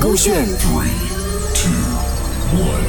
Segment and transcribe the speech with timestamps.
[0.00, 0.88] 勾选 Three,
[1.54, 1.70] two,
[2.58, 2.84] one.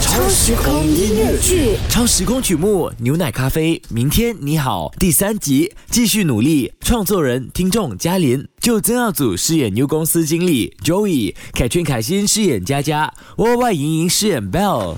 [0.00, 1.76] 超时空音乐剧。
[1.88, 6.72] 超时空曲目《牛奶咖啡》，明天你好，第三集继续努力。
[6.80, 14.96] 创作人、听众嘉林，就曾耀祖饰演牛公司经理 Joey，凯旋凯欣饰演佳佳，窝外莹莹饰演 Bell。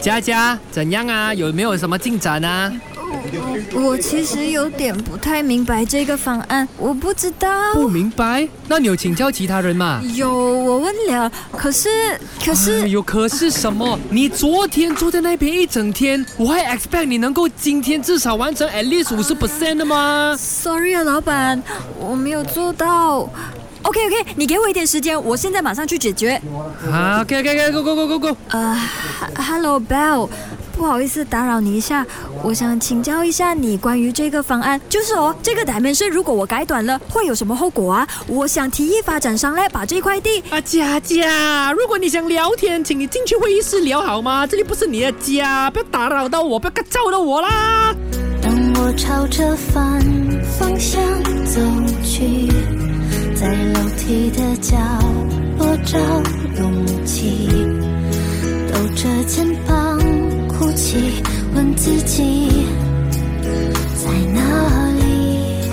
[0.00, 1.32] 佳佳，怎样啊？
[1.34, 2.72] 有没有什么进展啊？
[3.72, 7.48] 我其实有点不太明白这个方案，我不知道。
[7.74, 8.46] 不明白？
[8.68, 10.00] 那你有请教其他人吗？
[10.14, 11.88] 有，我问了，可是
[12.44, 13.98] 可哎是呦，可是什么？
[14.10, 21.62] 你昨天坐在那边一整天，我还 expect 你能够今天至少完成 at least 五十 percent 的吗？，sorry 啊，老板，
[21.98, 23.28] 我没有做到。
[23.82, 26.40] OK OK，你给我一点时间，我现在马上去解决。
[26.92, 28.36] 啊，OK OK OK，Go Go Go Go Go。
[28.50, 30.28] 呃哈，Hello Bell，
[30.80, 32.06] 不好意思打扰你一下，
[32.42, 38.08] 我想请教一下你关于这个方案，就是哦，这个 dimension 如果我改短了，会有什么后果啊？
[38.26, 40.42] 我想提议发展商来把这块地。
[40.48, 44.46] 啊，佳佳，如果你想聊天，请你进去会议室聊好吗？
[44.46, 47.94] 这里不是你的家，不要打扰到我，不要干扰到我啦。
[48.40, 50.00] 当我朝着反
[50.58, 50.98] 方向
[51.44, 51.60] 走
[52.02, 52.48] 去，
[53.34, 54.78] 在楼梯的角
[55.58, 55.98] 落找
[56.58, 57.50] 勇气，
[58.72, 59.89] 抖着肩膀
[60.70, 61.20] 哭泣，
[61.52, 62.68] 问自己
[63.96, 65.68] 在哪里。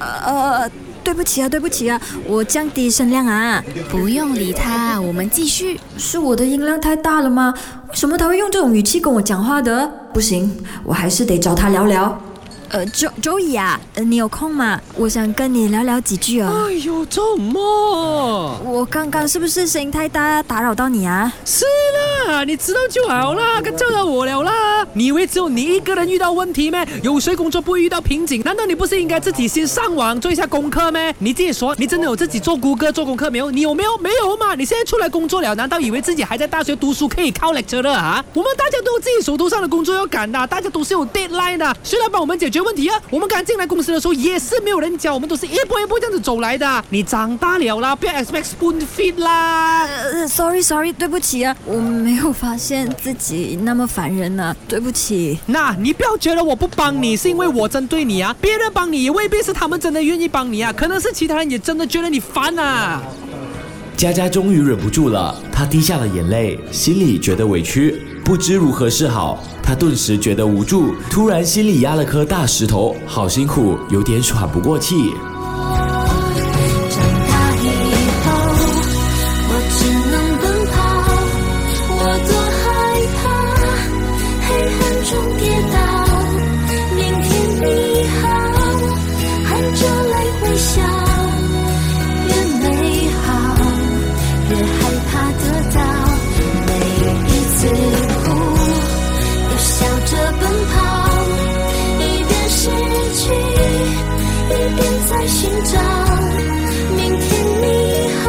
[0.00, 0.70] 呃，
[1.04, 3.62] 对不起啊，对不起啊，我降低声量啊。
[3.90, 5.78] 不用理他，我们继续。
[5.98, 7.52] 是我的音量太大了吗？
[7.90, 9.86] 为什么他会用这种语气跟我讲话的？
[10.14, 10.50] 不行，
[10.82, 12.18] 我还是得找他聊聊。
[12.70, 14.80] 呃，周周乙啊，呃你有空吗？
[14.96, 16.50] 我想跟你聊聊几句啊。
[16.50, 18.58] 哎呦，怎么？
[18.64, 21.30] 我刚刚是不是声音太大，打扰到你啊？
[21.44, 24.86] 是啦，啊你知道就好啦，干叫到我了啦。
[24.92, 26.86] 你以为只有你一个人遇到问题咩？
[27.02, 28.42] 有谁工作不会遇到瓶颈？
[28.42, 31.14] 难道你不是应该自己先上网做一下功课咩？
[31.18, 33.50] 你自己说，你真的有自己做谷歌做功课没有？
[33.50, 33.96] 你有没有？
[33.98, 34.54] 没有嘛？
[34.54, 38.24] 你现在出来工作了，难道以为自己还在大学读书可以靠 lecture 的啊？
[38.34, 41.76] 我们大家都有自己手头上的工作要赶的，大家都是有 deadline 的。
[41.82, 43.00] 谁来帮我们解决问题啊？
[43.10, 46.84] 我们刚进来公司的时候也是没有人教，我们都是一步一步这样子走来的。
[46.90, 49.86] 你长大了啦，不要 expect spoon feed 啦。
[49.86, 55.38] 呃，sorry sorry，对不起啊，我没有发现自己那么烦人呢、对不起。
[55.46, 58.34] 那你不要觉得我不帮你，是因为我针对你啊。
[58.40, 63.02] 别人帮你也未必是他们真的愿意帮你啊，可能是其他人也真的觉得你烦啊。
[63.96, 69.42] 佳佳终于忍不住了，她滴下了眼泪，心里觉得委屈，不知如何是好。
[69.62, 75.14] 她顿时觉得无助，突然心里压了颗大石头，好辛苦，有点喘不过气。
[105.28, 105.78] 寻找。
[106.96, 107.28] 明天
[107.62, 107.64] 你
[108.22, 108.26] 好，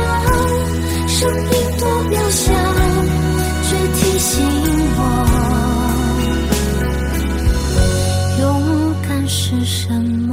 [1.07, 2.51] 声音多渺小，
[3.63, 4.33] 却提醒
[4.97, 4.99] 我，
[8.39, 8.41] 勇
[9.07, 10.31] 敢是什么。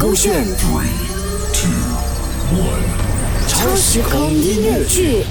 [0.00, 0.88] 勾选 Three,
[1.52, 1.70] two,
[2.56, 2.86] one.
[3.48, 5.24] 超时空音乐剧。